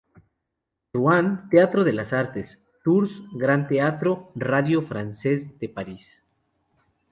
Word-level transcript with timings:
Ruan: 0.93 1.47
Teatro 1.51 1.83
de 1.83 1.93
las 1.93 2.11
Artes; 2.11 2.59
Tours: 2.83 3.21
Gran 3.33 3.67
Teatro; 3.67 4.31
Radio 4.35 4.81
France 4.81 5.53
de 5.59 5.69
París. 5.69 6.23